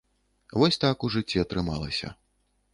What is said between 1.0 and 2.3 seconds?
у жыцці атрымалася.